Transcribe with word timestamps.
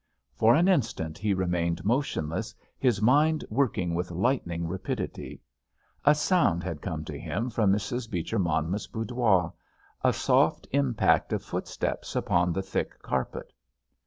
For 0.33 0.55
an 0.55 0.67
instant 0.67 1.19
he 1.19 1.35
remained 1.35 1.85
motionless, 1.85 2.55
his 2.79 3.03
mind 3.03 3.45
working 3.51 3.93
with 3.93 4.09
lightning 4.09 4.67
rapidity. 4.67 5.43
A 6.05 6.15
sound 6.15 6.63
had 6.63 6.81
come 6.81 7.05
to 7.05 7.19
him 7.19 7.51
from 7.51 7.71
Mrs. 7.71 8.09
Beecher 8.09 8.39
Monmouth's 8.39 8.87
boudoir, 8.87 9.53
a 10.03 10.11
soft 10.11 10.67
impact 10.71 11.31
of 11.33 11.43
footsteps 11.43 12.15
upon 12.15 12.51
the 12.51 12.63
thick 12.63 12.99
carpet. 13.03 13.53